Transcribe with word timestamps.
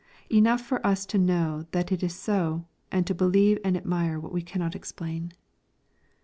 Enough 0.31 0.61
for 0.61 0.83
us 0.83 1.05
to 1.05 1.19
know 1.19 1.67
that 1.73 1.91
it 1.91 2.01
is 2.01 2.15
so, 2.15 2.65
and 2.91 3.05
to 3.05 3.13
believe 3.13 3.59
and 3.63 3.77
admire 3.77 4.19
what 4.19 4.33
we 4.33 4.41
cannot 4.41 4.75
explain. 4.75 5.31